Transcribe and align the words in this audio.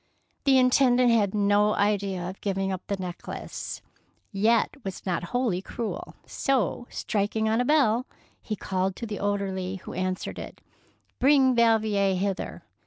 The 0.45 0.57
Intendant 0.57 1.11
had 1.11 1.35
no 1.35 1.75
idea 1.75 2.27
of 2.27 2.41
giving 2.41 2.71
up 2.71 2.81
the 2.87 2.95
necklace, 2.97 3.83
yet 4.31 4.75
was 4.83 5.05
not 5.05 5.25
wholly 5.25 5.61
cruel; 5.61 6.15
so, 6.25 6.87
striking 6.89 7.47
on 7.47 7.61
a 7.61 7.65
bell, 7.65 8.07
he 8.41 8.55
called 8.55 8.95
to 8.95 9.05
the 9.05 9.19
orderly 9.19 9.75
who 9.75 9.93
answered 9.93 10.39
it, 10.39 10.59
—"Bring 11.19 11.53
Valvier 11.55 12.15
hither." 12.15 12.63